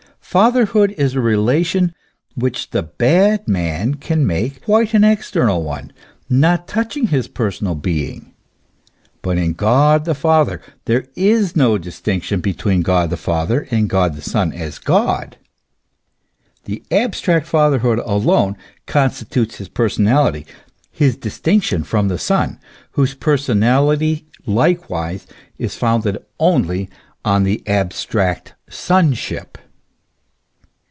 [0.31, 1.93] Fatherhood is a relation
[2.35, 5.91] which the bad man can make quite an external one,
[6.29, 8.33] not touching his personal being.
[9.21, 14.15] But in God the Father, there is no distinction between God the Father and God
[14.15, 15.35] the Son as God;
[16.63, 18.55] the abstract fatherhood alone
[18.85, 20.45] constitutes his personality,
[20.93, 22.57] his distinction from the Son,
[22.91, 25.27] whose personality likewise
[25.57, 26.89] is founded only
[27.25, 29.57] on the abstract sonship.